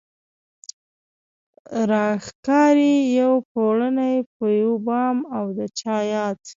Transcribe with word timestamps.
راښکاري 1.91 2.95
يو 3.19 3.33
پړونی 3.51 4.15
په 4.35 4.45
يو 4.61 4.71
بام 4.87 5.17
او 5.37 5.45
د 5.57 5.59
چا 5.79 5.95
ياد 6.13 6.39